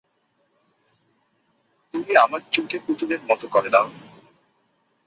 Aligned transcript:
তুমি 1.93 2.13
আমার 2.15 2.41
চুলকে 2.51 2.77
পুতুলের 2.85 3.21
মতো 3.29 3.45
করে 3.47 3.69
দাও। 3.69 3.87